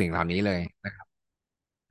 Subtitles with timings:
[0.00, 1.06] สิ่งเหล่านี้เลยนะครับ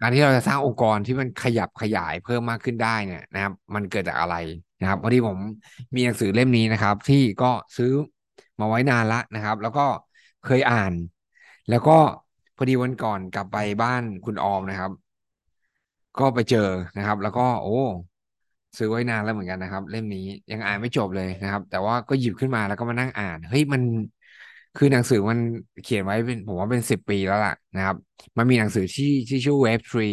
[0.01, 4.35] การที่เราจะสร้างองค์กรที่มันขยับขยายเพิ่มมากขึ้นได้เนี่ยนะครับ มันเกิดจากอะไร
[4.81, 5.37] นะครับพอดีผม
[5.95, 7.91] มีหนังสือเล่มนี้นะครับ ที่ก็ซื้อ
[8.59, 9.85] มาไว้นานละนะครับ แล้วก็
[10.45, 10.93] เคยอ่าน
[11.69, 11.97] แล้วก็
[12.57, 14.91] พอดีวันก่อนกลับไปบ้านคุณออมนะครับ
[16.19, 17.69] ก็ไปเจอนะครับ แล้วก็ โอ้
[18.77, 23.81] ซื้อไว้นานแล้วเหมือนกันนะครับ เล่มนี้ยังอ่านไม่จบเลยนะครับ แต่ว่าก็หยิบขึ้นมาแล้วก็มานั่งอ่านเฮ้ยมัน
[24.75, 25.39] คือหนังสือมัน
[25.83, 27.95] เขียนไว้เป็นผมว่าเป็นสิบปีแล้วล่ะนะครับ
[28.37, 30.03] มันมีหนังสือที่ที่ชื่อ Wave 3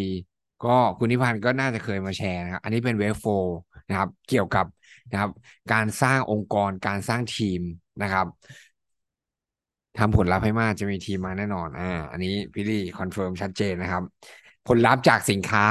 [0.64, 3.46] ก็คุณนิพันธ์ก็น่าจะเคยมาแชร์นะครับ อันนี้เป็น Wave 4
[3.88, 4.66] นะครับ เกี่ยวกับ
[5.10, 5.30] นะครับ
[5.72, 7.60] การสร้างองค์กรการสร้างทีม
[8.02, 8.26] นะครับ
[9.98, 14.02] ทำผลลัพธ์ให้มากจะมีทีมมาแน่นอน อ่า อันนี้พี่ลี่ confirm ชัดเจนนะครับ
[14.68, 15.64] ผลลัพธ์จากสินค้า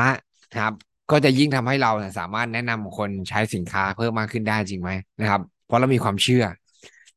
[0.53, 0.73] นะครับ
[1.11, 6.43] ก็จะยิ่งทำให้เราสามารถแนะนำคนใช้สินค้าเพิ่มมากขึ้นได้จริงไหมนะครับ เพราะเรามีความเชื่อ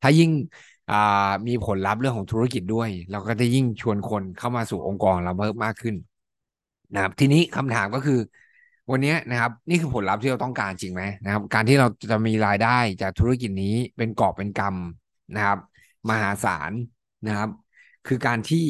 [0.01, 0.31] ถ้ายิ่ง
[1.47, 5.95] มีผลลัพธ์เรื่องของธุรกิจด้วย เราก็จะยิ่งชวนคนเข้ามาสู่องค์กรเราเพิ่มมากขึ้น
[6.93, 8.19] นะครับ ทีนี้คำถามก็คือ
[8.91, 15.59] วันนี้นะครับ นี่คือผลลัพธ์ที่เราต้องการจริงไหมนะครับ การที่เราจะมีรายได้จากธุรกิจนี้เป็นกอบเป็นกำนะครับ
[16.09, 16.71] มหาศาล
[17.27, 17.49] นะครับ
[18.07, 18.65] คือการที่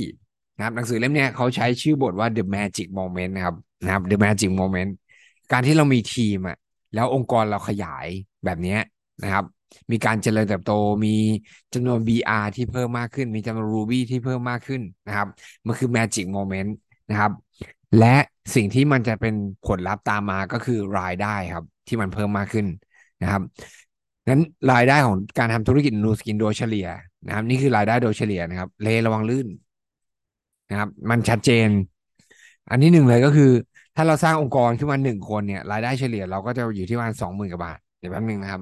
[0.57, 4.91] นะครับหนังสือเล่มนี้เขาใช้ชื่อบทว่า The Magic Moment นะครับนะครับ The Magic Moment
[5.51, 6.57] การที่เรามีทีมอะ
[6.95, 8.07] แล้วองค์กรเราขยาย
[8.45, 8.77] แบบนี้
[9.23, 9.45] นะครับ
[9.91, 10.71] มีการเจริญเติบโต
[11.05, 11.15] มี
[11.73, 15.27] จำนวน BR ที่เพิ่มมากขึ้น มีจำนวน Ruby ที่เพิ่มมากขึ้นนะครับ
[15.65, 16.69] มันคือ Magic Moment
[17.09, 17.31] นะครับ
[17.99, 18.15] และ
[18.55, 19.35] สิ่งที่มันจะเป็น
[19.67, 22.65] ผลลัพธ์ตามมาก็คือรายได้ครับ ที่มันเพิ่มมากขึ้น
[23.21, 23.41] นะครับ
[24.29, 26.87] นั้นรายได้ของการทำธุรกิจนูสกินโดยเฉลี่ย
[27.27, 29.47] นะครับ นี่คือรายได้โดยเฉลี่ยนะครับ เลระวังลื่น
[30.69, 31.69] นะครับ มันชัดเจน
[32.69, 33.51] อันที่หนึ่งเลยก็คือ
[33.95, 38.61] ถ้าเราสร้างองค์กรขึ้นมาหนึ่งคนเนี่ย รายได้เฉลี่ยเราก็จะอยู่ที่ประมาณสองหมื่นกว่าบาทเดี๋ยวแป๊บนึงนะครับ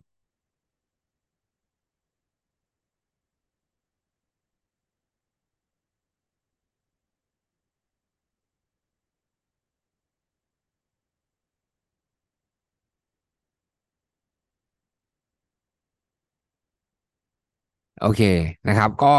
[18.03, 18.21] โอเค
[18.67, 19.13] นะครับ ก็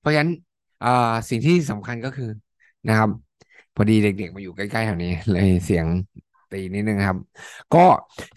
[0.00, 0.30] เพราะฉะนั้น
[1.28, 2.30] สิ่งที่สำคัญก็คือ
[2.88, 3.10] นะครับ
[3.76, 5.86] พอดีเด็กๆมาอยู่ใกล้ๆแถวนี้เลยเสียง
[6.52, 7.18] ตีนิดนึงครับ
[7.74, 7.84] ก็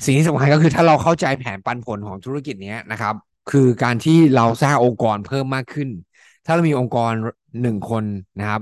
[0.06, 3.16] สิ่งที่สำคัญก็คือถ้าเราเข้าใจแผนปันผลของธุรกิจนี้นะครับ
[3.52, 5.90] คือการที่เราสร้างองค์กรเพิ่มมากขึ้น
[6.46, 7.14] ถ้าเรามีองค์กร
[7.62, 8.04] หนึ่งคน
[8.40, 8.62] นะครับ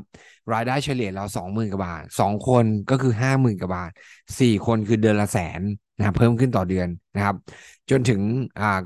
[0.54, 3.92] รายได้เฉลี่ยเราสองหมื่นกว่าบาทสองคนก็คือห้าหมื่นกว่าบาท
[4.40, 5.62] สี่คนคือเดือนละแสน
[5.98, 7.36] นะเพิ่มขึ้นต่อเดือนนะครับ
[7.90, 8.22] จนถึง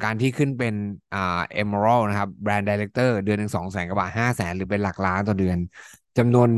[0.03, 0.73] การที่ขึ้นเป็น
[1.13, 5.57] อ่าเอมอรัลนะครับแบรนด์ดีเลกเตอร์เดือนหนึ่งสองแสนกว่าบาทห้าแสนหรือเป็นหลักล้านต่อเดือน
[6.17, 6.49] จำนวน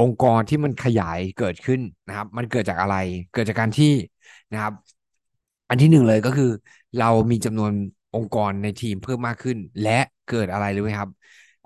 [0.00, 2.96] องค์กรที่มันขยายเกิดขึ้นนะครับ มันเกิดจากอะไร
[3.32, 3.92] เกิดจากการที่
[4.52, 4.72] นะครับ
[5.68, 6.50] อันที่หนึ่งเลยก็คือ
[6.98, 7.72] เรามีจำนวน
[8.14, 9.98] องค์กรในทีมเพิ่มมากขึ้น และ
[10.30, 11.10] เกิดอะไรรู้ไหมครับ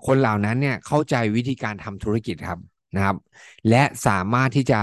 [0.05, 2.59] คนเหล่านั้นเนี่ยเข้าใจวิธีการทำธุรกิจครับ
[2.95, 3.17] นะครับ
[3.69, 4.81] และสามารถที่จะ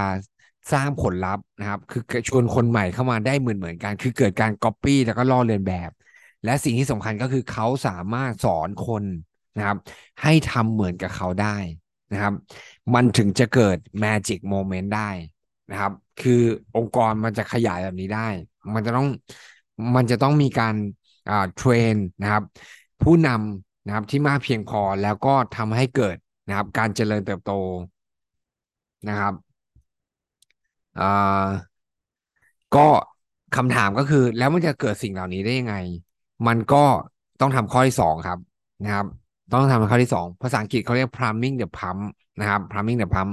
[0.72, 5.90] สร้างผลลัพธ์นะครับ คือชวนคนใหม่เข้ามาได้เหมือนเหมือนกัน คือเกิดการก๊อปปี้แล้วก็ล่อเลียนแบบ
[6.44, 9.04] และสิ่งที่สำคัญก็คือเขาสามารถสอนคน
[9.56, 9.76] นะครับ
[10.22, 11.56] ให้ทำเหมือนกับเขาได้
[12.12, 12.34] นะครับ
[12.94, 15.10] มันถึงจะเกิด magic moment ได้
[15.70, 16.40] นะครับ คือ
[16.76, 18.28] องค์กรมันจะขยายแบบนี้ได้
[18.74, 19.06] มันจะต้อง
[19.96, 20.74] มันจะต้องมีการ
[21.30, 22.42] อ่าเทรนนะครับ
[23.02, 26.16] ผู้นำนะครับที่มากเพียงพอแล้วก็ทำให้เกิด
[26.48, 27.52] นะครับ การเจริญเติบโต
[29.08, 29.34] นะครับ
[30.96, 31.04] อ่า
[32.72, 32.80] ก็
[33.52, 35.74] คำถามก็คือ แล้วมันจะเกิดสิ่งเหล่านี้ได้ยังไง
[36.46, 36.76] มันก็
[37.40, 38.38] ต้องทำข้อที่สองครับ
[38.82, 39.06] นะครับ
[39.52, 42.00] ต้องทำข้อที่สองภาษาอังกฤษเขาเรียก plumbing the pump
[42.38, 43.30] นะครับ plumbing the pump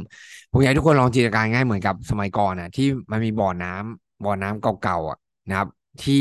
[0.51, 5.17] ผมอยากให้ทุกคนลองจินตนาการง่ายเหมือนกับสมัยก่อนอะที่มันมีบ่อน้ำบ่อน้ำเก่าๆอะ
[5.47, 5.67] นะครับ
[6.01, 6.13] ที่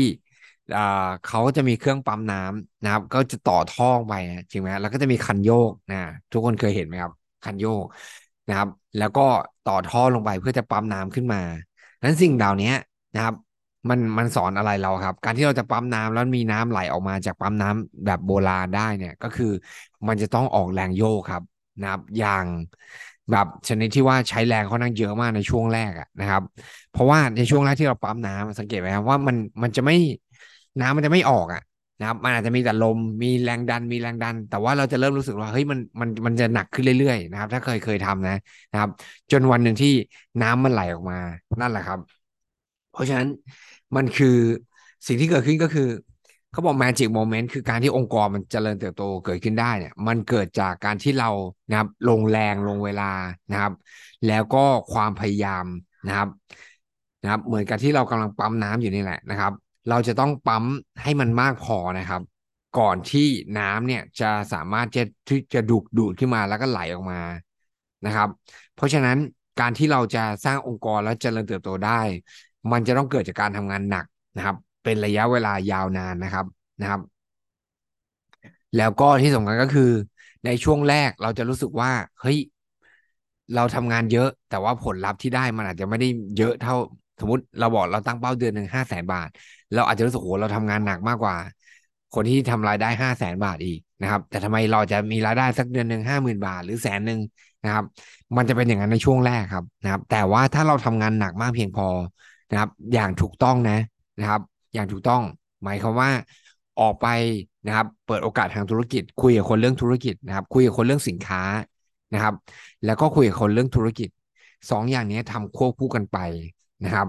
[0.75, 0.81] อ่า
[1.23, 4.13] เขาจะมีเครื่องปั๊มน้ำนะครับ ก็จะต่อท่อไป
[4.51, 5.97] จริงไหมแล้วก็จะมีคันโยกนะ
[6.31, 7.11] ทุกคนเคยเห็นไหมครับ
[7.43, 7.85] คันโยก
[8.47, 9.21] นะครับ แล้วก็
[9.63, 11.41] ต่อท่อลงไปเพื่อจะปั๊มน้ำขึ้นมา
[12.03, 12.69] นั้นสิ่งเหล่านี้
[13.13, 13.35] นะครับ
[13.89, 19.45] มันมันสอนอะไรเราครับ การที่เราจะปั๊มน้ำแล้วมีน้ำไหลออกมาจากปั๊มน้ำแบบโบราณได้เนี่ยก็คือ
[20.07, 21.43] มันจะต้องออกแรงโยกครับ
[21.81, 22.45] นะครับ อย่าง
[23.31, 26.41] แบบชนิดที่ว่าใช้แรงเขานั่งเยอะมากในช่วงแรกอะนะครับ
[26.89, 29.93] เพราะว่าในช่วงแรกที่เราปั๊มน้ำสังเกตไหมครับว่ามันมันจะไม่
[30.79, 31.61] น้ำมันจะไม่ออกอะ
[31.99, 38.37] นะครับมันอาจจะมีแต่ลมมีแรงดันมีแรงดัน แต่ว่าเราจะเริ่มรู้สึกว่าเฮ้ยมันมันมันจะหนักขึ้นเรื่อยๆนะครับ ถ้าเคยเคยทำนะ
[38.71, 38.89] นะครับ
[39.31, 39.93] จนวันหนึ่งที่
[40.41, 41.19] น้ำมันไหลออกมา
[41.61, 41.99] นั่นแหละครับ
[42.91, 43.27] เพราะฉะนั้น
[43.95, 44.37] มันคือ
[45.07, 45.89] สิ่งที่เกิดขึ้นก็คือ
[46.51, 51.29] เขาบอก magic moment คือการที่องค์กรมันเจริญเติบโตเกิดขึ้นได้เนี่ย มันเกิดจากการที่เรา
[51.69, 53.11] นะครับ ลงแรงลงเวลา
[53.51, 53.73] นะครับ
[54.27, 55.65] แล้วก็ความพยายาม
[56.07, 56.27] นะครับ
[57.21, 59.53] นะครับ เหมือนกับที่เรากำลังปั๊มน้ำอยู่นี่แหละนะครับ
[59.89, 60.63] เราจะต้องปั๊ม
[61.03, 62.21] ให้มันมากพอนะครับ
[62.79, 63.27] ก่อนที่
[63.57, 67.21] น้ำเนี่ยจะสามารถจะที่จะดูดดูดขึ้นมาแล้วก็ไหลออกมา
[68.05, 68.29] นะครับ
[68.75, 69.17] เพราะฉะนั้น
[69.59, 72.01] การที่เราจะสร้างองค์กรแล้วเจริญเติบโตได้
[72.71, 74.05] มันจะต้องเกิดจากการทำงานหนัก
[74.35, 76.45] นะครับ เป็นระยะเวลายาวนานนะครับ
[76.81, 77.01] นะครับ
[78.77, 79.91] แล้วก็ที่สำคัญก็คือ
[80.45, 81.91] ในช่วงแรกเราจะรู้สึกว่า
[82.21, 82.37] เฮ้ย
[83.55, 86.75] เราทำงานเยอะแต่ว่าผลลัพธ์ที่ได้มันอาจจะไม่ได้เยอะเท่า
[87.19, 89.29] สมมติเราบอกเราตั้งเป้าเดือนหนึ่งห้าแสนบาท
[89.73, 91.35] เราอาจจะรู้สึกโหเราทำงานหนักมากกว่า
[92.13, 97.19] คนที่ทำรายได้ห้าแสนบาทอีกนะครับ แต่ทำไมเราจะมีรายได้สักเดือนหนึ่งห้าหมื่นบาท หรือแสนหนึ่ง
[97.63, 97.83] นะครับ
[98.37, 101.87] มันจะเป็นอย่างนั้นในช่วงแรกครับนะครับ แต่ว่าถ้าเราทำงานหนักมากเพียงพอ
[102.51, 103.77] นะครับ อย่างถูกต้องนะ
[104.19, 104.41] นะครับ
[104.73, 105.21] อย่างถูกต้อง
[105.63, 106.09] หมายความว่า
[106.79, 107.07] ออกไป
[107.65, 111.41] นะครับ เปิดโอกาสทางธุรกิจ คุยกับคนเรื่องธุรกิจนะครับ คุยกับคนเรื่องสินค้า
[112.13, 112.33] นะครับ
[112.85, 114.09] แล้วก็คุยกับคนเรื่องธุรกิจ
[114.71, 116.17] สองอย่างนี้ทำควบคู่กันไป
[116.83, 117.07] นะครับ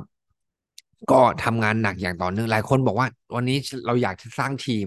[1.10, 4.86] ก็ทำงานหนักอย่างต่อเนื่องหลายคนบอกว่า วันนี้เราอยากสร้างทีม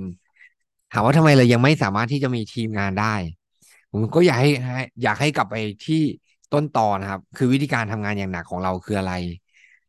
[0.92, 3.16] ถามว่าทำไมเรายังไม่สามารถที่จะมีทีมงานได้
[3.92, 4.50] ผมก็อยากให้
[5.04, 5.56] อยากให้กลับไป
[5.86, 6.02] ที่
[6.54, 9.14] ต้นตอนะครับ คือวิธีการทำงานอย่างหนักของเราคืออะไร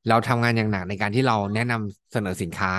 [0.08, 2.72] เราทำงานอย่างหนักในการที่เราแนะนำเสนอสินค้า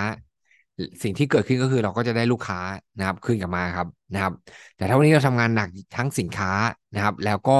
[1.02, 2.60] สิ่งที่เกิดขึ้นก็คือเราก็จะได้ลูกค้า
[2.98, 4.32] นะครับขึ้นกลับมาครับนะครับ
[4.76, 6.52] แต่ถ้าวันนี้เราทำงานหนักทั้งสินค้า
[6.94, 7.58] นะครับ แล้วก็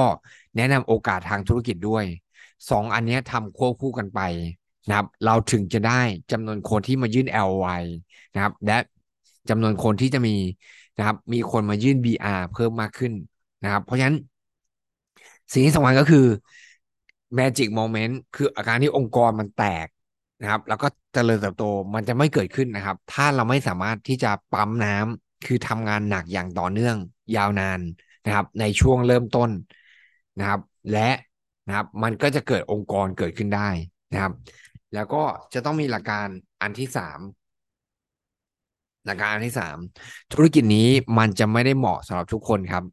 [0.57, 2.05] แนะนำโอกาสทางธุรกิจด้วย
[2.69, 4.19] สองอันนี้ทำควบคู่กันไป
[4.87, 6.01] นะครับ เราถึงจะได้
[6.31, 7.83] จำนวนคนที่มายื่น LY
[8.33, 8.77] นะครับ และ
[9.49, 10.35] จำนวนคนที่จะมี
[10.97, 13.13] นะครับ มีคนมายื่น BR เพิ่มมากขึ้น
[13.63, 14.17] นะครับ เพราะฉะนั้น
[15.51, 16.25] สิ่งที่สำคัญก็คือ
[17.37, 19.87] Magic Moment คืออาการที่องค์กรมันแตก
[20.41, 21.63] นะครับ แล้วก็เจริญเติบโต
[21.93, 26.97] มันจะไม่เกิดขึ้นนะครับ ถ้าเราไม่สามารถที่จะปั๊มน้ำคือทำงานหนักอย่างต่อเนื่อง
[27.35, 27.79] ยาวนาน
[28.25, 29.49] นะครับ ในช่วงเริ่มต้น
[30.39, 30.59] นะครับ
[30.91, 31.09] และ
[31.67, 33.69] นะครับ มันก็จะเกิดองค์กรเกิดขึ้นได้
[34.13, 34.31] นะครับ
[34.93, 35.23] แล้วก็
[35.53, 36.27] จะต้องมีหลักการ
[36.61, 37.19] อันที่สาม
[39.05, 39.77] หลักการอันที่สาม
[40.33, 40.87] ธุรกิจนี้
[41.17, 42.83] มันจะไม่ได้เหมาะสำหรับทุกคนครับ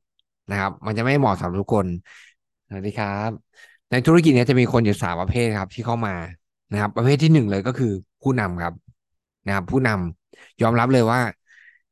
[0.50, 1.86] นะครับ มันจะไม่เหมาะสำหรับทุกคน
[2.68, 3.30] สวัสดีครับ
[3.90, 6.14] ในธุรกิจนี้จะมีคนอยู่สามประเภทครับ ที่เข้ามา
[6.72, 7.92] นะครับ ประเภทที่หนึ่งเลยก็คือ
[8.22, 8.74] ผู้นำครับ
[9.46, 11.20] นะครับ ผู้นำยอมรับเลยว่า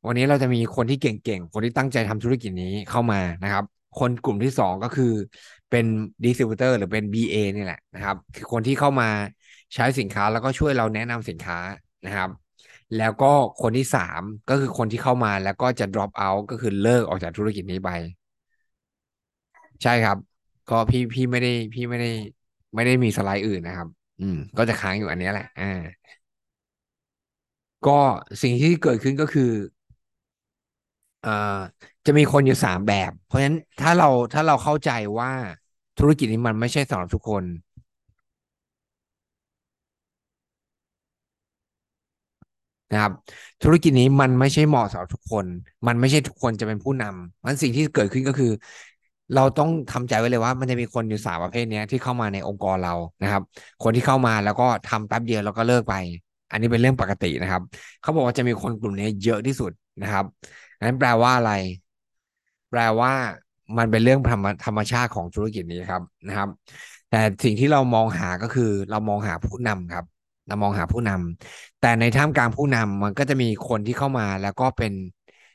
[0.06, 3.64] วันนี้เราจะมีคนที่เก่งๆคนที่ตั้งใจทำธุรกิจนี้เข้ามานะครับ
[3.98, 5.12] คนกลุ่มที่สองก็คือ
[5.70, 5.84] เป็น
[6.24, 9.08] ดิสติบิวเตอร์หรือเป็น BA นี่แหละนะครับ คือคนที่เข้ามา
[9.74, 11.58] ใช้สินค้าแล้วก็ช่วยเราแนะนำสินค้า
[12.06, 12.30] นะครับ
[12.96, 13.32] แล้วก็
[13.62, 17.90] คนที่สามก็คือคนที่เข้ามาแล้วก็จะ drop out ก็คือเลิกออกจากธุรกิจนี้ไป
[19.82, 20.18] ใช่ครับ
[20.68, 22.08] ก็พี่พี่ไม่ได้พี่ไม่ได้
[22.74, 23.88] ไม่ได้มีสไลด์อื่นนะครับ
[24.18, 25.64] อืม ก็จะค้างอยู่อันนี้แหละ อ่า
[27.86, 28.00] ก็
[28.42, 29.50] สิ่งที่เกิดขึ้นก็คือ
[31.20, 31.30] เอ่อ
[32.06, 34.90] จะมีคนอยู่สามแบบ เพราะฉะนั้นถ้าเราถ้าเราเข้าใจ
[35.20, 35.30] ว่า
[35.98, 37.44] ธุรกิจนี้มันไม่ใช่สำหรับทุกคน
[42.90, 43.12] นะครับ
[43.62, 45.46] ธุรกิจนี้มันไม่ใช่เหมาะสำหรับทุกคน
[45.86, 48.48] มันไม่ใช่ทุกคนจะเป็นผู้นำมันสิ่งที่เกิดขึ้นก็คือ
[49.34, 53.42] เราต้องทำใจไว้เลยว่า มันจะมีคนอยู่สามประเภทนี้ที่เข้ามาในองค์กรเรานะครับ
[53.80, 55.94] คนที่เข้ามาแล้วก็ทำแป๊บเดียวแล้วก็เลิกไป
[56.50, 57.62] อันนี้เป็นเรื่องปกตินะครับ
[58.00, 60.24] เขาบอกว่าจะมีคนกลุ่มนี้เยอะที่สุดนะครับ
[60.82, 61.50] นั้นแปลว่าอะไร
[62.70, 63.12] แปลว่า
[63.78, 66.48] มันเป็นเรื่องธรรมธรรมชาติของธุรกิจนี้ครับนะครับ
[67.08, 70.04] แต่สิ่งที่เรามองหาก็คือเรามองหาผู้นำครับ
[70.48, 74.92] เรามองหาผู้นำแต่ในท่ามกลางผู้นำมันก็จะมีคนที่เข้ามาแล้วก็เป็น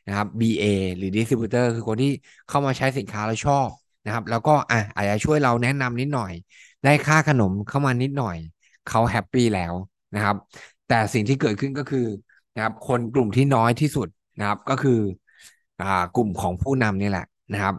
[0.08, 0.64] นะครับ BA
[0.98, 2.12] หรือ Distributor คือคนที่
[2.48, 3.70] เข้ามาใช้สินค้าแล้วชอบ
[4.06, 6.32] นะครับ แล้วก็อะอาจจะช่วยเราแนะนำนิดหน่อย
[6.84, 8.38] ได้ค่าขนมเข้ามานิดหน่อย
[8.86, 9.74] เขาแฮปปี้แล้ว
[10.16, 10.36] นะครับ
[10.88, 12.06] แต่สิ่งที่เกิดขึ้นก็คือ
[12.56, 14.08] นะครับคนกลุ่มที่น้อยที่สุด
[14.40, 15.00] นะครับ ก็คือ
[15.82, 17.76] อ่ากลุ่มของผู้นำนี่แหละนะครับ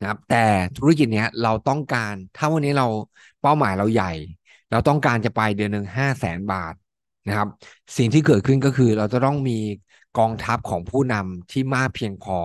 [0.00, 0.44] นะครับ แต่
[0.76, 2.86] ธุรกิจเนี้ยเราต้องการถ้าวันนี้เรา
[3.42, 4.10] เป้าหมายเราใหญ่
[4.72, 6.74] เราต้องการจะไปเดือนหนึ่งห้าแสนบาท
[7.28, 7.48] นะครับ
[7.96, 9.58] สิ่งที่เกิดขึ้นก็คือเราจะต้องมี
[10.18, 12.38] กองทัพของผู้นำที่มากเพียงพอ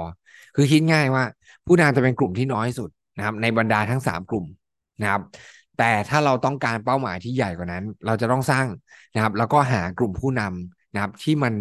[0.56, 1.24] คือคิดง่ายว่า
[1.68, 4.46] ผู้นำจะเป็นกลุ่มที่น้อยสุดนะครับ ในบรรดาทั้งสามกลุ่ม
[5.02, 5.22] นะครับ
[5.78, 8.68] แต่ถ้าเราต้องการเป้าหมายที่ใหญ่กว่านั้น เราจะต้องสร้าง
[9.16, 11.54] นะครับ แล้วก็หากลุ่มผู้นำนะครับ ที่มัน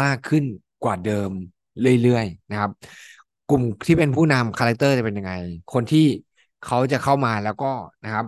[0.00, 0.44] มากขึ้น
[0.84, 1.30] กว่าเดิม
[2.02, 2.70] เรื่อยๆนะครับ
[3.50, 5.32] กลุ่มที่เป็นผู้นำ character จะเป็นยังไง
[5.72, 6.06] คนที่
[6.66, 7.72] เขาจะเข้ามาแล้วก็
[8.04, 8.24] นะครับ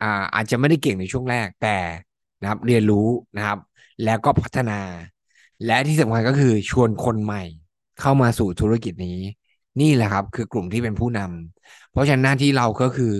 [0.00, 1.68] อ่าอาจจะไม่ได้เก่งในช่วงแรกแต่
[2.40, 3.58] นะครับเรียนรู้นะครับ
[4.02, 4.72] แล้วก็พัฒนา
[5.64, 7.42] และที่สำคัญก็คือชวนคนใหม่
[7.98, 9.18] เข้ามาสู่ธุรกิจนี้
[9.80, 13.12] นี่แหละครับ คือกลุ่มที่เป็นผู้นำเพราะฉะนั้นหน้าที่เราก็คือ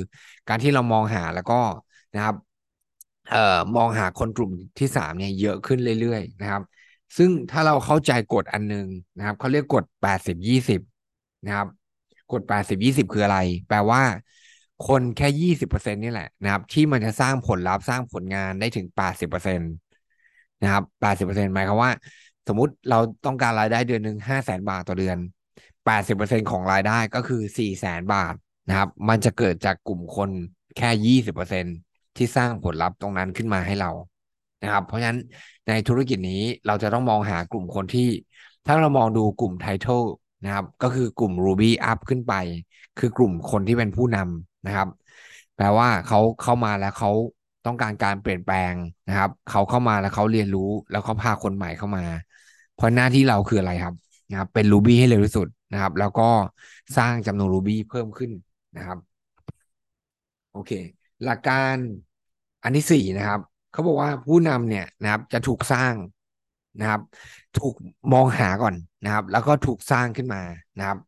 [0.48, 1.60] การที่เรามองหาแล้วก็
[2.14, 2.36] นะครับ
[3.30, 6.62] เอ่อมองหาคนกลุ่มที่สามเนี่ยเยอะขึ้นเรื่อยๆนะครับ
[7.16, 10.80] ซึ่งถ้าเราเข้าใจกฎอันนึงนะครับเขาเรียกกฎแปดสิบยี่สิบ
[11.44, 11.66] นะครับ
[12.32, 14.02] กฎแปดสิบยี่สิบคืออะไร แปลว่า
[14.86, 19.64] คนแค่ยี่สิบเปอร์เซ็นนี่แหละนะครับ ที่มันจะสร้างผลลัพธ์สร้างผลงานได้ถึงแปดสิบเปอร์เซ็นต
[20.62, 21.92] นะครับแปดสิบเปอร์เซ็นหมายความว่า
[22.48, 25.18] สมมติเราต้องการรายได้เดือนหนึ่งห้าแสนบาทต่อเดือน
[25.86, 28.34] แปดสิบเปอร์เซ็นของรายได้ก็คือสี่แสนบาท
[28.68, 30.30] นะครับ มันจะเกิดจากกลุ่มคน
[30.76, 31.64] แค่ยี่สิบเปอร์เซ็น
[32.16, 33.90] ที่สร้างผลลัพธ์ตรงนั้นขึ้นมาให้เรา
[34.62, 35.18] นะครับ เพราะฉะนั้น
[35.68, 38.08] ในธุรกิจนี้เราจะต้องมองหากลุ่มคนที่
[38.66, 40.06] ถ้าเรามองดูกลุ่ม Title
[40.44, 42.34] นะครับ ก็คือกลุ่ม Ruby Up ขึ้นไป
[42.98, 44.88] คือกลุ่มคนที่เป็นผู้นำ นะครับ
[45.56, 47.10] แปลว่าเขาเข้ามาแล้วเขา
[47.66, 48.74] ต้องการการเปลี่ยนแปลง
[49.08, 52.04] นะครับเขาเข้ามาแล้วเขาเรียนรู้แล้วเขาพาคนใหม่เข้ามา
[52.74, 53.94] เพราะหน้าที่เราคืออะไรครับ
[54.30, 56.28] นะครับเป็น Ruby ให้เร็วที่สุดนะครับ แล้วก็
[56.96, 58.30] สร้างจำนวน Ruby เพิ่มขึ้น
[58.76, 58.98] นะครับ
[60.52, 60.70] โอเค
[61.24, 61.74] หลักการ
[62.64, 63.40] อันที่สี่นะครับ
[63.72, 65.94] เขาบอกว่าผู้นำเนี่ยนะครับ จะถูกสร้าง
[66.80, 67.00] นะครับ
[67.58, 67.74] ถูก
[68.12, 68.74] มองหาก่อน
[69.04, 70.42] นะครับ แล้วก็ถูกสร้างขึ้นมา
[70.78, 70.98] นะครับ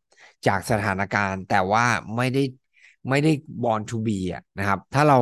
[0.47, 2.43] จากสถานการณ์แต่ว่าไม่ได้
[3.09, 3.31] ไม่ได้
[3.63, 5.17] born to be อะนะครับ ถ้าเรา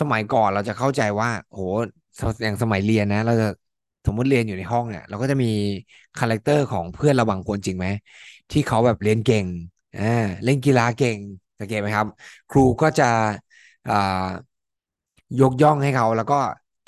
[0.00, 1.60] สมัยก่อนเราจะเข้าใจว่า โห
[2.42, 3.46] อย่างสมัยเรียนนะ เราจะ
[4.06, 5.46] สมมติเรียนอยู่ในห้องเนี่ย เราก็จะมี
[6.18, 7.86] character ของเพื่อนเราบางคนจริงไหม
[8.50, 9.46] ที่เขาแบบเรียนเก่ง
[9.98, 10.04] อ่า
[10.44, 11.18] เล่นกีฬาเก่ง
[11.58, 12.06] สังเกตไหมครับ
[12.50, 13.04] ครูก็จะ
[15.40, 16.38] ยกย่องให้เขาแล้วก็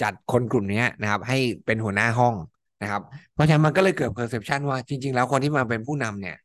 [0.03, 2.35] จัดคนกลุ่มนี้นะครับ ให้เป็นหัวหน้าห้อง
[2.83, 3.03] นะครับ
[3.33, 6.37] เพราะฉะนั้นมันก็เลยเกิด perception ว่าจริง ๆ แล้วคนที่มาเป็นผู้นำเนี่ย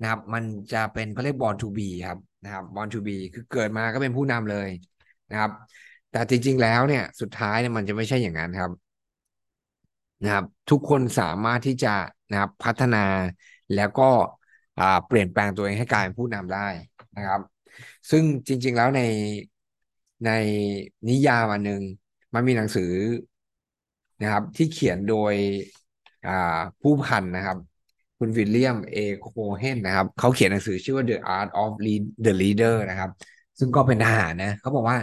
[0.00, 4.68] นะครับ มันจะเป็นเขาเรียก born to be ครับ นะครับ born to be คือเกิดมาก็เป็นผู้นำเลย
[5.30, 5.50] นะครับ
[6.10, 8.70] แต่จริง ๆ แล้วเนี่ยสุดท้ายเนี่ยมันจะไม่ใช่อย่างนั้นครับ
[10.22, 11.94] นะครับ ทุกคนสามารถที่จะ
[12.30, 13.04] นะครับพัฒนา
[13.74, 14.10] แล้วก็
[15.06, 16.68] เปลี่ยนแปลงตัวเองให้กลายเป็นผู้นำได้
[17.16, 17.40] นะครับ
[18.10, 19.02] ซึ่งจริง ๆ แล้วใน
[20.26, 20.30] ใน
[21.08, 21.82] นิยามอันหนึ่ง
[22.34, 22.92] มันมีหนังสือ
[24.22, 25.34] นะครับ ที่เขียนโดย
[26.80, 27.58] ผู้พันนะครับ
[28.24, 31.72] คุณวิลเลียมเอโคเฮนนะครับเขาเขียนหนังสือชื่อว่า The Art of
[32.24, 33.10] the Leader นะครับ
[33.58, 34.96] ซึ่งก็เป็นทหารนะเขาบอกว่า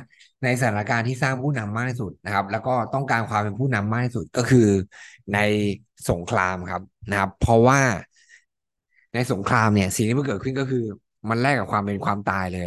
[0.44, 4.68] ในสถานการณ์ที่สร้างผู้นำมากที่สุดนะครับ แล้วก็ต้องการความเป็นผู้นำมากที่สุดก็คือ
[5.34, 5.40] ใน
[6.10, 7.80] สงครามครับนะครับ เพราะว่า
[9.14, 10.84] ในสงครามเนี่ยสิ่งที่มันเกิดขึ้นก็คือ
[11.30, 12.66] มันแลกกับความเป็นความตายเลย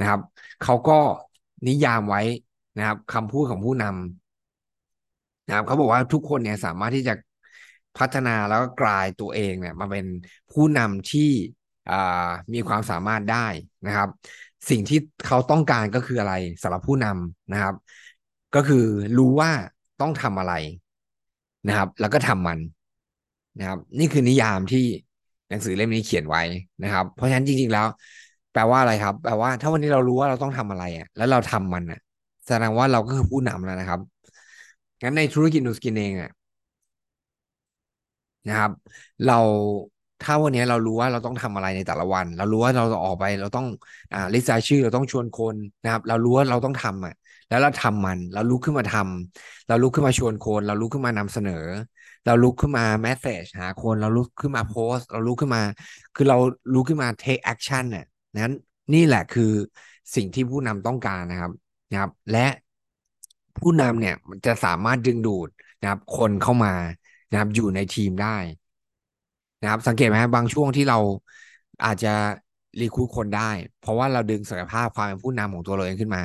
[0.00, 0.20] นะครับ
[0.64, 0.98] เขาก็
[1.68, 2.22] นิยามไว้
[2.78, 7.14] นะครับคำพูดของผู้นำนะครับเขาบอกว่าทุกคนเนี่ยสามารถที่จะ
[7.98, 10.06] พัฒนาแล้วก็กลายตัวเองเนี่ยมาเป็น
[10.52, 11.30] ผู้นำที่
[12.54, 13.46] มีความสามารถได้
[13.86, 14.08] นะครับ
[14.70, 17.74] สิ่งที่เขาต้องการก็คืออะไรสำหรับผู้นำนะครับ
[18.54, 18.84] ก็คือ
[19.18, 19.50] รู้ว่า
[20.00, 20.54] ต้องทำอะไร
[21.66, 22.58] นะครับ แล้วก็ทำมัน
[23.58, 24.84] นะครับ นี่คือนิยามที่
[25.48, 26.42] หนังสือเล่มนี้เขียนไว้
[26.82, 27.86] นะครับ เพราะฉะนั้นจริงๆแล้ว
[28.52, 31.98] แปลว่าอะไรครับ แปลว่าถ้าวันนี้เรารู้ว่าเราต้องทำอะไรอะ แล้วเราทำมันอะ
[32.46, 34.00] แสดงว่าเราก็คือผู้นำแล้วนะครับ
[35.02, 36.30] งั้นในธุรกิจนูสกินเองอะ
[38.46, 38.70] นะครับ
[39.24, 39.38] เรา
[40.20, 43.66] ถ้าวันนี้เรารู้ว่าเราต้องทำอะไรในแต่ละวัน เรารู้ว่าเราจะออกไปเราต้อง
[44.12, 47.14] อ่า list รายชื่อเราต้องชวนคนนะครับ เรารู้ว่าเราต้องทำอะ
[47.48, 51.64] แล้วเราทำมัน เราลุกขึ้นมาทำเราลุกขึ้นมาชวนคน เราลุกขึ้นมานำเสนอ
[52.24, 55.62] เราลุกขึ้นมา message หาคน เราลุกขึ้นมาโพสต์เราลุกขึ้นมา
[56.14, 56.36] คือเรา
[56.74, 58.04] ลุกขึ้นมา take action เนี่ย
[58.42, 58.54] นั้น
[58.94, 59.52] นี่แหละคือ
[60.14, 61.52] สิ่งที่ผู้นำต้องการนะครับ
[61.90, 62.46] นะครับ และ
[63.58, 64.14] ผู้นำเนี่ย
[64.46, 65.48] จะสามารถดึงดูด
[65.80, 66.72] นะครับ คนเข้ามา
[67.30, 68.36] นะครับอยู่ในทีมได้
[69.60, 70.98] นะครับ สังเกตไหมบางช่วงที่เรา
[71.84, 72.08] อาจจะ
[72.80, 76.22] รีคูดคนได้ เพราะว่าเราดึงศักยภาพความเป็นผู้นำของตัวเราเองขึ้นมา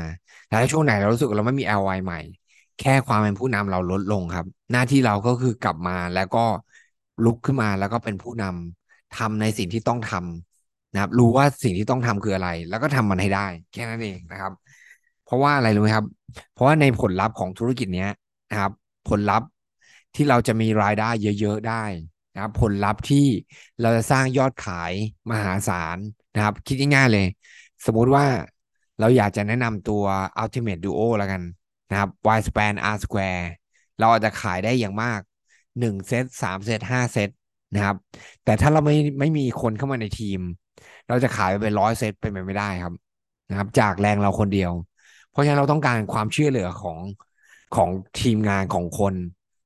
[0.48, 2.20] แต่ถ้าช่วงไหนเรารู้สึกเราไม่มี LY ใหม่
[2.80, 6.46] แค่ความเป็นผู้นำเราลดลงครับ หน้าที่เราก็คือกลับมาแล้วก็
[7.26, 14.52] ลุกขึ้นมาแล้วก็เป็นผู้นำทำในสิ่งที่ต้องทำนะครับ รู้ว่าสิ่งที่ต้องทำคืออะไร แล้วก็ทำมันให้ได้ แค่นั้นเองนะครับ
[15.24, 16.06] เพราะว่าอะไรรู้ไหมครับ
[16.54, 18.10] เพราะว่าในผลลัพธ์ของธุรกิจเนี้ย
[18.52, 18.72] นะครับ
[19.10, 19.48] ผลลัพธ์
[20.16, 21.84] ที่เราจะมีรายได้เยอะ ๆ ได้
[22.34, 23.26] นะครับผลลัพธ์ที่
[23.82, 24.94] เราจะสร้างยอดขาย
[25.32, 25.98] มหาศาล
[26.36, 27.28] นะครับ คิดง่ายๆเลย
[27.86, 28.26] สมมุติว่า
[29.00, 30.04] เราอยากจะแนะนำตัว
[30.42, 31.42] Ultimate Duo แล้วกัน
[31.90, 33.44] นะครับ Y span R square
[34.00, 35.20] เราอาจจะขายได้อย่างมาก
[35.80, 37.30] หนึ่งเซตสามเซตห้าเซต
[37.74, 37.96] นะครับ
[38.44, 40.40] แต่ถ้าเราไม่ไม่มีคนเข้ามาในทีม
[41.08, 42.94] เราจะขายไปเป็นร้อยเซตเป็นไปไม่ได้ครับ
[43.50, 44.72] นะครับ จากแรงเราคนเดียว
[45.30, 46.98] เพราะฉะนั้นเราต้องการความเชื่อเหลือของ
[47.76, 47.90] ของ
[48.22, 49.14] ทีมงานของคน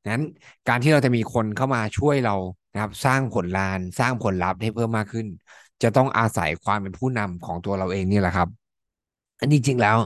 [0.09, 0.21] นั้น
[0.67, 2.35] การที่เราจะมีคนเข้ามาช่วยเรา
[2.73, 5.27] นะครับ สร้างผลลานสร้างผลลัพธ์ให้เพิ่มมากขึ้น
[5.83, 8.49] จะต้องอาศัยความเป็นผู้นำของตัวเราเองนี่แหละครับ
[9.39, 9.97] อันนี้จริงแล้ว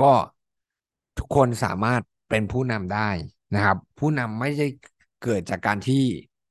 [0.00, 0.10] ก็
[1.18, 3.08] ทุกคนสามารถเป็นผู้นำได้
[3.54, 4.66] นะครับ ผู้นำไม่ใช่
[5.24, 6.02] เกิดจากการที่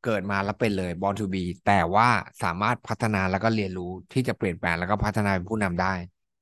[0.06, 2.10] เกิดมาแล้วเป็นเลย born to be แต่ว่า
[2.44, 5.94] สามารถพัฒนาแล้วก็เรียนรู้ที่จะเปลี่ยนแปลงแล้วก็พัฒนาเป็นผู้นำได้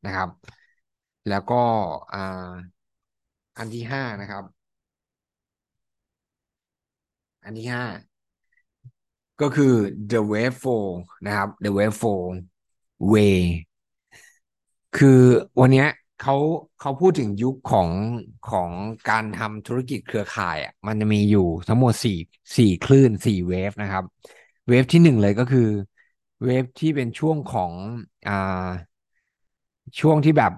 [0.05, 0.29] นะครับ
[1.29, 1.62] แล้วก็
[2.13, 2.51] อ่า
[3.57, 4.43] อันที่ห้านะครับ
[7.48, 7.86] อันที่ห้า
[9.42, 9.74] ก็คือ
[10.12, 10.88] the wave four
[11.25, 12.24] นะครับ the wave four
[13.12, 13.39] way
[14.98, 15.22] คือ
[15.60, 15.86] วันนี้
[16.22, 16.36] เขา
[16.80, 17.89] เขาพูดถึงยุคของ
[18.50, 18.72] ของ
[19.10, 22.18] การทำธุรกิจเครือข่ายอะมันจะมีอยู่ทั้งหมดสี่
[22.58, 24.04] สี่คลื่นสี่เวฟนะครับ
[24.70, 25.70] เวฟที่หนึ่งเลยก็คือ
[26.46, 27.72] เวฟที่เป็นช่วงของ
[28.27, 28.70] อ่า
[30.00, 30.51] ช่วงที่แบบ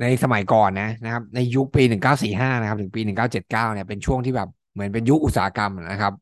[0.00, 6.12] ในสมัยก่อนนะนะครับ ในยุคปีหนึ่งเก้าสี่ห้านะครับ ถึงปีหนึ่งเก้าเจ็ดเก้านี่ยเป็นช่วงที่แบบเหมือนเป็นยุคอุตสาหกรรมนะครับ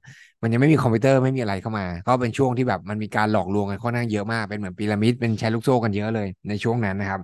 [0.43, 7.21] มันยังไม่มีคอมพิวเตอร์ไม่มีอะไรเข้ามา ก็เป็นช่วงที่แบบมันมีการหลอกลวงกันค่อนข้างเยอะมากเป็นเหมือนพีระมิดเป็นแชร์ลูกโซ่กันเยอะเลยในช่วงนั้นนะครับ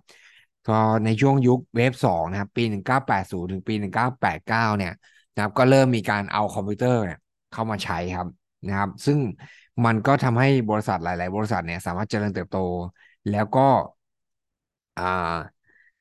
[0.64, 4.92] พอในช่วงยุคเวฟสองนะครับ ปีหนึ่งเก้าแปดศูนย์ถึงปีหนึ่งเก้าแปดเก้าเนี่ย
[5.34, 7.18] นะครับก็เริ่มมีการเอาคอมพิวเตอร์เนี่ย
[7.52, 8.26] เข้ามาใช้ครับ
[8.66, 9.18] นะครับ ซึ่ง
[9.84, 12.56] มันก็ทำให้บริษัทหลาย ๆ บริษัทเนี่ยสามารถเจริญเติบโต
[13.30, 13.60] แล้วก็
[14.96, 15.02] อ่า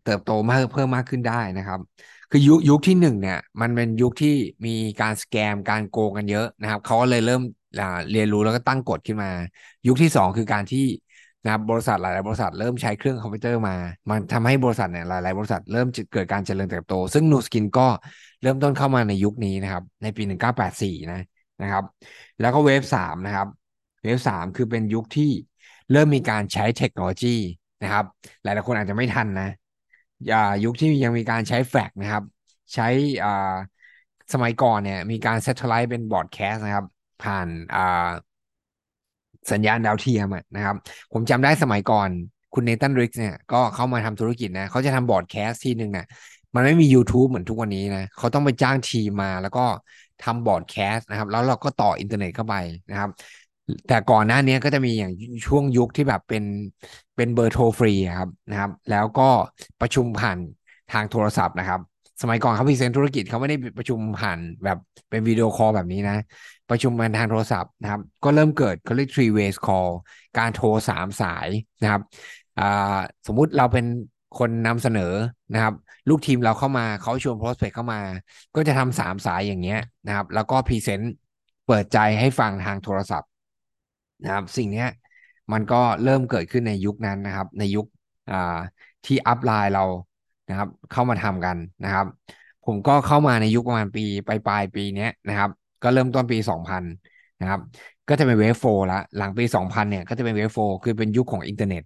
[0.10, 1.80] เติบโตมากเพิ่มมากขึ้นได้นะครับ
[2.32, 4.36] คือยุคยุคที่หนึ่งเนี่ย มันเป็นยุคที่
[4.66, 7.42] มีการสแกมการโกงกันเยอะนะครับเขาก็เลยเริ่ม
[8.12, 9.32] เรียนรู้แล้วก็ตั้งกฎขึ้นมา
[9.88, 10.86] ยุคที่สองคือการที่
[11.44, 13.75] นะครับบริษัทหลาย ๆ บริษัทเริ่มใช้เครื่องคอมพิวเตอร์มา
[14.10, 17.88] มันทำให้บริษัทเนี่ยหลาย ๆ บริษัทเริ่มเกิดการเจริญเติบโต ซึ่งนูสกินก็
[18.42, 21.22] เริ่มต้นเข้ามาในยุคนี้นะครับ ในปีหนึ่งเก้าแปดสี่นะ
[21.62, 21.84] นะครับ
[22.39, 23.48] แล้วก็ Wave สามนะครับ
[24.04, 25.32] Wave สามคือเป็นยุคที่
[25.92, 27.36] เริ่มมีการใช้เทคโนโลยี
[27.84, 28.06] นะครับ
[28.44, 29.50] หลาย ๆ คนอาจจะไม่ทันนะ
[30.64, 32.24] ยุคที่ยังมีการใช้แฟกซ์นะครับ
[32.74, 32.88] ใช้
[34.34, 36.86] สมัยก่อนเนี่ยมีการ satellite เป็น broadcast นะครับ
[37.24, 37.48] ผ่าน
[39.52, 40.76] สัญญาณดาวเทียมนะครับ
[41.14, 42.10] ผมจำได้สมัยก่อน
[42.54, 46.06] คุณ Nathan Ricks เนี่ยก็เข้ามาทำธุรกิจนะเขาจะทำ broadcast ทีหนึ่งนะ
[46.56, 49.66] มันไม่มี YouTube เหมือนทุกวันนี้นะเขาต้องไปจ้างทีมมาแล้วก็
[50.24, 52.56] ทำ broadcast นะครับ แล้วเราก็ต่ออินเทอร์เน็ตเข้าไป
[52.90, 53.10] นะครับ
[53.88, 55.12] แต่ก่อนหน้านี้ก็จะมีอย่าง
[55.48, 56.44] ช่วงยุคที่แบบเป็น
[57.16, 59.30] เป็นเบอร์โทรฟรีครับนะครับ แล้วก็
[59.82, 60.38] ประชุมผ่าน
[60.94, 61.82] ทางโทรศัพท์นะครับ
[62.22, 64.78] สมัยก่อนเขา present ธุรกิจเขาไม่ได้ประชุมผ่านแบบ
[65.10, 66.18] เป็นวิดีโอคอลแบบนี้นะ
[66.70, 69.92] ประชุมกันทางโทรศัพท์นะครับ ก็เริ่มเกิดเขาเรียก three ways call
[70.38, 71.48] การโทรสามสาย
[71.82, 72.02] นะครับ
[73.28, 73.86] สมมุติเราเป็น
[74.40, 75.14] คนนำเสนอ
[75.54, 75.74] นะครับ
[76.10, 78.00] ลูกทีมเราเข้ามาเขาชวน prospect เข้ามา
[78.56, 81.13] ก็จะทำสามสายอย่างเงี้ยนะครับ แล้วก็ present
[81.68, 83.30] เปิดใจให้ฟังทางโทรศัพท์
[84.24, 84.86] นะครับ สิ่งนี้
[85.52, 87.86] มันก็เริ่มเกิดขึ้นในยุคนั้นนะครับ ในยุค
[89.06, 89.86] ที่ upline เรา
[90.50, 92.06] นะครับ เข้ามาทำกันนะครับ
[92.65, 95.50] ผมก็เข้ามาในยุคประมาณปีปลายปลายปีนี้นะครับ
[95.84, 96.38] ก็เริ่มต้นปี
[96.70, 96.82] 2000
[97.41, 97.60] นะครับ
[98.10, 101.84] ก็จะเป็น Wave four ละหลังปี 2000 เนี่ยก็จะเป็น Wave four คือเป็นยุคของอินเทอร์เน็ต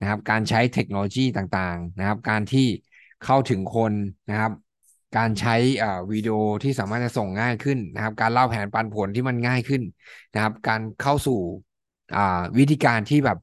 [0.00, 2.66] นะครับ การใช้เทคโนโลยีต่างๆนะครับ การที่
[3.24, 3.92] เข้าถึงคน
[4.30, 4.52] นะครับ
[5.16, 5.54] การใช้
[6.12, 9.82] วิดีโอที่สามารถจะส่งง่ายขึ้นนะครับ การเล่าแผนปันผลที่มันง่ายขึ้น
[10.34, 11.38] นะครับ การเข้าสู่
[12.58, 13.38] วิธีการที่แบบ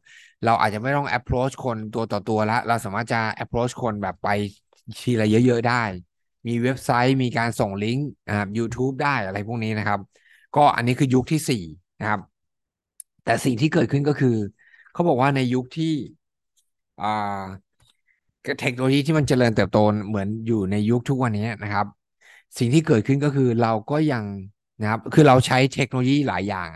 [0.46, 4.28] เราอาจจะไม่ต้อง approach คนตัวต่อตัวแล้วเราสามารถจะ approach คนแบบไป
[5.00, 5.84] ทีละเยอะ ๆ ได้
[6.48, 10.00] มีเว็บไซต์มีการส่งลิงก์นะครับ YouTube ได้อะไรพวกนี้นะครับ
[10.56, 11.64] ก็อันนี้คือยุคที่สี่
[12.02, 12.20] นะครับ
[13.24, 14.36] แต่สิ่งที่เกิดขึ้นก็คือ
[14.94, 15.94] เขาบอกว่าในยุคที่
[17.04, 17.44] อ่า
[18.62, 21.86] เทคโนโลยีที่มันเจริญเติบโตเหมือนอยู่ในยุคทุกวันนี้นะครับ
[22.58, 24.24] สิ่งที่เกิดขึ้นก็คือเราก็ยัง
[24.82, 26.68] นะครับ คือเราใช้เทคโนโลยีหลายอย่าง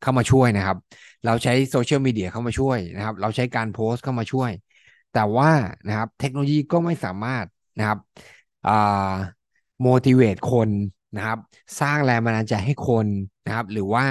[0.00, 0.76] เข้ามาช่วยนะครับ
[1.24, 4.50] เราใช้โซเชียลมีเดียเข้ามาช่วยนะครับ เราใช้การโพสต์เข้ามาช่วย
[5.14, 5.50] แต่ว่า
[5.88, 7.46] นะครับ เทคโนโลยีก็ไม่สามารถ
[7.78, 7.98] นะครับ
[8.68, 9.12] อ่า
[9.86, 10.70] motivate คน
[11.16, 11.38] นะครับ
[11.80, 13.06] สร้างแรงบันดาลใจให้คน
[13.46, 14.04] นะครับ หรือว่า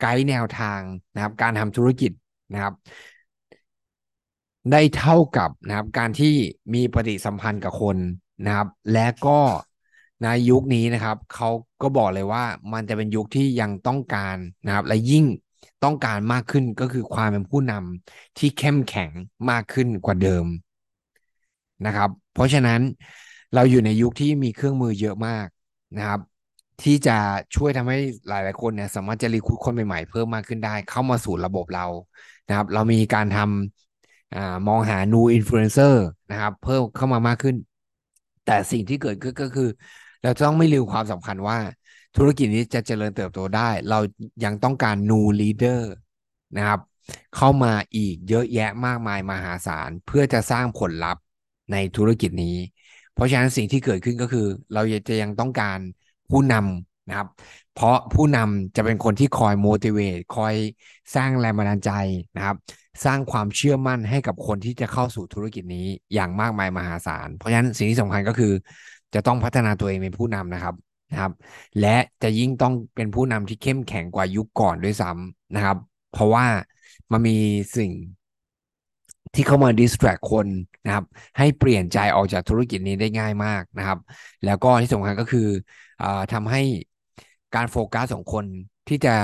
[0.00, 0.80] ไกด์แนวทาง
[1.14, 2.12] นะครับ การทำธุรกิจ
[2.52, 2.74] นะครับ
[4.70, 6.34] ได้เท่ากับนะครับ การที่
[6.74, 7.96] มีปฏิสัมพันธ์กับคน
[8.46, 9.40] นะครับ และก็
[10.24, 11.48] ในยุคนี้นะครับเขา
[11.82, 15.24] ก็บอกเลยว่ามันจะเป็นยุคที่ยังต้องการนะครับและยิ่ง
[15.84, 19.10] ต้องการมากขึ้นก็คือความเป็นผู้นำที่เข้มแข็ง
[19.50, 20.46] มากขึ้นกว่าเดิม
[21.86, 22.80] นะครับ เพราะฉะนั้น
[23.54, 25.46] เราอยู่ในยุคที่มีเครื่องมือเยอะมาก
[25.96, 26.20] นะครับ
[26.82, 27.18] ที่จะ
[27.54, 31.86] ช่วยทำให้หลาย ๆ คนเนี่ยสามารถจะรีคูดคนใหม่ ๆ เพิ่มมากขึ้นได้ เข้ามาสู่ระบบเรา
[32.48, 35.94] นะครับ เรามีการทำมองหา new influencer
[36.30, 37.56] นะครับ เพิ่มเข้ามามากขึ้น
[38.46, 39.68] แต่สิ่งที่เกิดขึ้นก็คือ
[40.24, 41.58] เราต้องไม่ลืมความสำคัญว่า
[42.16, 43.98] ธุรกิจนี้จะเจริญเติบโตได้ เรา
[44.44, 45.80] ยังต้องการ new leader
[46.56, 46.80] นะครับ
[47.36, 51.22] เข้ามาอีกเยอะแยะมากมายมหาศาล เพื่อจะสร้างผลลัพธ์
[51.72, 52.56] ในธุรกิจนี้
[53.14, 55.78] เพราะฉะนั้นสิ่งที่เกิดขึ้นก็คือ เราจะยังต้องการ
[56.30, 57.28] ผู้นำนะครับ
[57.74, 60.54] เพราะผู้นำจะเป็นคนที่คอย motivate คอย
[61.14, 61.90] สร้างแรงบันดาลใจ
[62.36, 62.56] นะครับ
[63.04, 68.52] สร้างความเชื่อมั่นให้กับคนที่จะเข้าสู่ธุรกิจนี้อย่างมากมายมหาศาล เพราะฉะนั้นสิ่งที่สำคัญก็คือ
[69.14, 70.74] จะต้องพัฒนาตัวเองเป็นผู้นำนะครับ
[71.10, 71.32] นะครับ
[71.80, 75.76] และจะยิ่งต้องเป็นผู้นำที่เข้มแข็งกว่ายุคก่อนด้วยซ้ำนะครับ
[76.12, 76.46] เพราะว่า
[77.12, 77.36] มันมี
[77.76, 77.92] สิ่ง
[79.34, 80.48] ที่เข้ามาดิสแทรกคน
[80.84, 81.04] นะครับ
[81.38, 83.98] ให้เปลี่ยนใจออกจากธุรกิจนี้ได้ง่ายมากนะครับ
[84.44, 85.48] แล้วก็ที่สำคัญก็คือ
[86.00, 86.60] อทำให้
[87.54, 88.46] การโฟกัสของคน
[88.88, 89.14] ที่จะ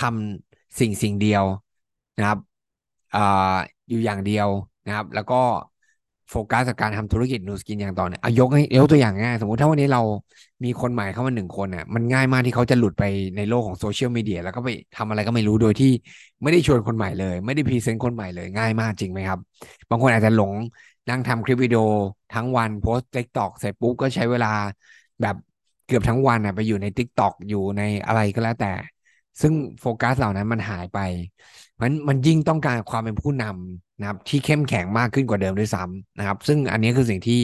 [0.00, 1.44] ทำสิ่งสิ่งเดียว
[2.18, 2.38] นะครับ
[3.88, 4.48] อยู่อย่างเดียว
[4.86, 5.42] นะครับ แล้วก็
[6.30, 10.02] โฟกัสกับการทำธุรกิจนูสกินอย่างต่อเนื่องเอายกให้ยกตัวอย่างง่าย สมมติถ้าวันนี้เรา
[10.64, 13.04] มีคนใหม่เข้ามาหนึ่งคนอะมันง่ายมากที่เขาจะหลุดไป
[13.36, 15.92] ในโลกของโซเชียลมีเดียแล้วก็ไปทำอะไรก็ไม่รู้โดยที่
[16.42, 19.38] ไม่ได้ชวนคนใหม่เลย ไม่ได้ present คนใหม่เลยง่ายมากจริงไหมครับ
[19.90, 20.52] บางคนอาจจะหลง
[21.08, 21.82] นั่งทำคลิปวิดีโอ
[22.34, 24.52] ทั้งวันโพสต์ TikTok เสร็จปุ๊บก็ใช้เวลา
[25.20, 25.36] แบบ
[25.86, 28.72] เกือบทั้งวันอะไปอยู่ใน TikTok อยู่ในอะไรก็แล้วแต่
[29.40, 30.98] ซึ่งโฟกัสเหล่านั้นมันหายไป
[31.80, 37.40] มันมันยิ่งต้องการความเป็นผู้นำ นะครับที่เข้มแข็งมากขึ้นกว่าเดิมด้วยซ้ำนะครับ ซึ่งอันนี้คือสิ่งที่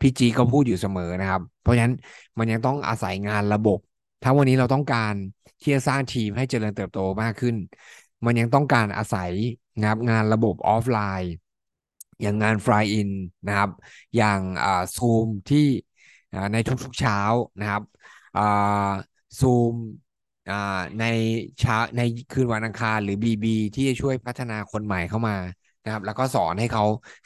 [0.00, 1.94] พี่จีก็พูดอยู่เสมอนะครับ เพราะฉะนั้น
[2.38, 3.78] มันยังต้องอาศัยงานระบบ
[4.22, 5.14] ถ้าวันนี้เราต้องการ
[5.60, 7.56] ที่จะสร้างทีมให้เจริญเติบโตมากขึ้น
[8.24, 9.32] มันยังต้องการอาศัย
[9.80, 11.32] นะครับงานระบบออฟไลน์
[12.22, 13.10] อย่างงานฟลายอิน
[13.46, 13.70] นะครับ
[14.16, 14.40] อย่าง
[14.96, 15.66] ซูมที่
[16.52, 17.18] ในทุกๆเช้า
[17.60, 17.82] นะครับ
[19.40, 19.74] ซูม
[21.00, 21.04] ใน
[21.60, 22.00] เช้าใน
[22.32, 25.36] คืนวันอังคารหรือ BB ที่จะช่วยพัฒนาคนใหม่เข้ามา
[25.84, 26.84] นะครับ แล้วก็สอนให้เขา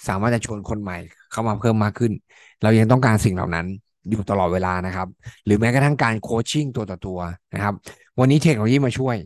[0.09, 0.99] สามารถจะชวนคนใหม่
[1.31, 2.12] เข้ามาเพิ่มมากขึ้น
[2.62, 3.66] เรายังต้องการสิ่งเหล่านั้น
[4.11, 5.09] อยู่ตลอดเวลานะครับ
[5.44, 7.18] หรือแม้กระทั่งการโคชชิ่งตัวต่อตัว
[7.55, 7.75] นะครับ
[8.18, 9.16] วันนี้เทคโนโลยีมาช่วย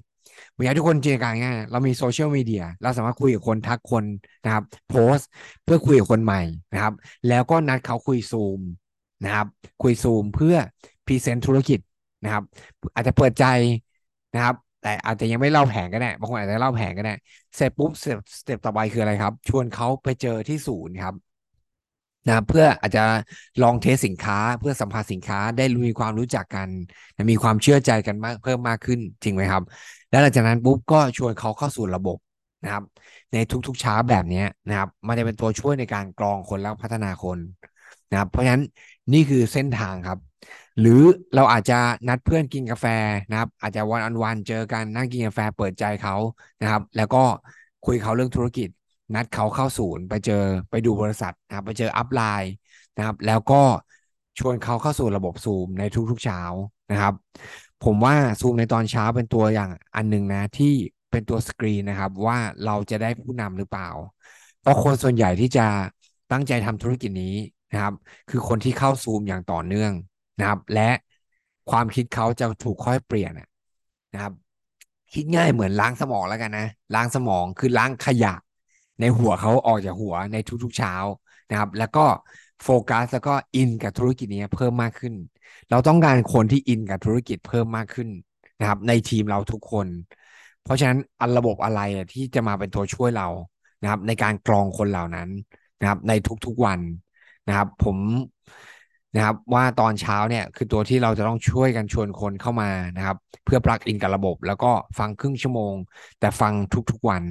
[0.65, 4.05] อยากทุกคนจินตนาการง่ายเรามีโซเชียลมีเดียเราสามารถคุยกับคนทักคน
[4.45, 5.19] นะครับโพส
[5.65, 6.43] เพื่อคุยกับคนใหม่
[6.73, 6.95] นะครับ
[7.29, 8.61] แล้วก็นัดเขาคุยซูม
[9.25, 9.47] นะครับ
[9.83, 10.57] คุยซูมเพื่อ
[11.07, 11.81] present ธุรกิจ
[12.25, 12.45] นะครับ
[12.95, 13.45] อาจจะเปิดใจ
[14.35, 17.13] นะครับ แต่อาจจะยังไม่เล่าแผนก็ได้บางคนอาจจะเล่าแผนก็ได้
[17.57, 21.15] เสร็จปุ๊บ step ต่อไปคืออะไรครับ ชวนเขาไปเจอที่ศูนย์ครับ
[22.27, 23.01] นะเพื่ออาจจะ
[23.63, 26.69] ลอง test สินค้าเพื่อสัมผัสสินค้าได้มีความรู้จักกัน
[27.31, 29.63] มีความเชื่อใจกันมากเพิ่มมากขึ้นจริงไหมครับ
[30.11, 32.19] แล้วหลังจากนั้นปุ๊บก็ชวนเขาเข้าสู่ระบบ
[32.63, 32.85] นะครับ
[33.33, 37.39] ในทุกๆเช้าแบบนี้นะครับ มันจะเป็นตัวช่วยในการกรองคนแล้วพัฒนาคน
[38.13, 38.65] นะครับ เพราะฉะนั้น
[39.13, 40.19] นี่คือเส้นทางครับ
[40.81, 41.01] หรือ
[41.35, 42.87] เราอาจจะนัดเพื่อนกินกาแฟ
[43.31, 46.17] นะครับ อาจจะวันอันวันเจอกันนั่งกินกาแฟเปิดใจเขา
[46.61, 47.25] นะครับ แล้วก็
[47.87, 48.69] คุยเขาเรื่องธุรกิจ
[49.15, 52.53] นัดเขาเข้าศูนย์ไปเจอไปดูบริษัทนะครับ ไปเจออัพไลน์
[52.97, 53.63] นะครับ แล้วก็
[54.39, 56.41] ชวนเขาเข้าสู่ระบบซูมในทุกๆเช้า
[56.91, 57.15] นะครับ
[57.85, 60.73] ผมว่าซูมในตอนเช้าเป็นตัวอย่างอันหนึ่งนะที่
[61.11, 63.89] เป็นตัวสกรีนนะครับว่าเราจะได้ผู้นำหรือเปล่า
[64.61, 65.67] เพราะคนส่วนใหญ่ที่จะ
[66.33, 67.35] ตั้งใจทำธุรกิจนี้
[67.73, 67.95] นะครับ
[68.29, 69.93] คือคนที่เข้าซูมอย่างต่อเนื่อง
[70.39, 70.91] นะครับ และ
[71.71, 73.33] ความคิดเขาจะถูกค่อยเปลี่ยน
[74.15, 74.33] นะครับ
[75.13, 78.35] คิดง่ายเหมือนล้างสมองแล้วกันนะล้างสมองคือล้างขยะ
[79.01, 80.95] ในหัวเขาออกจากหัวในทุกๆเช้า
[81.51, 82.05] นะครับ แล้วก็
[82.63, 85.15] โฟกัสแล้วก็อินกับธุรกิจนี้เพิ่มมากขึ้น
[85.71, 88.09] เราต้องการคนที่อินกับธุรกิจเพิ่มมากขึ้น
[88.61, 89.87] นะครับ ในทีมเราทุกคน
[90.63, 91.81] เพราะฉะนั้นอันระบบอะไร
[92.13, 93.29] ที่จะมาเป็นตัวช่วยเรา
[93.83, 95.29] นะครับ ในการกรองคนเหล่านั้น
[95.81, 96.13] นะครับ ใน
[96.47, 96.81] ทุกๆวัน
[97.49, 97.99] นะครับ ผม
[99.15, 105.75] นะครับว่าตอนเช้าเนี่ยคือตัวที่เราจะต้องช่วยกันชวนคนเข้ามานะครับ เพื่อปลักอินกับระบบ แล้วก็ฟังครึ่งชั่วโมง
[106.21, 106.53] แต่ฟัง
[106.91, 107.25] ทุกๆวัน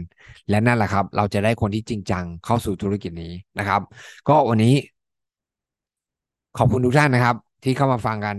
[0.49, 3.81] และนั่นแหละครับ เราจะได้คนที่จริงจังเข้าสู่ธุรกิจนี้นะครับ
[4.29, 4.73] ก็วันนี้
[6.57, 8.35] ขอบคุณทุกท่านนะครับ ที่เข้ามาฟังกัน